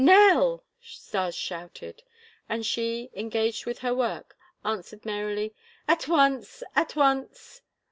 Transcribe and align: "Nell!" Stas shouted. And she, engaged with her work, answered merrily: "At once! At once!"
"Nell!" 0.03 0.63
Stas 0.81 1.35
shouted. 1.35 2.01
And 2.49 2.65
she, 2.65 3.11
engaged 3.13 3.67
with 3.67 3.77
her 3.85 3.93
work, 3.93 4.35
answered 4.65 5.05
merrily: 5.05 5.53
"At 5.87 6.07
once! 6.07 6.63
At 6.75 6.95
once!" 6.95 7.61